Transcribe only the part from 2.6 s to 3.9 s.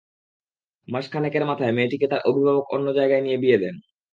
অন্য জায়গায় নিয়ে বিয়ে দেন।